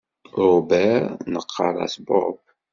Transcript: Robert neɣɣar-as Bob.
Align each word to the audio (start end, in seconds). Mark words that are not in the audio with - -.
Robert 0.37 1.09
neɣɣar-as 1.33 1.95
Bob. 2.07 2.39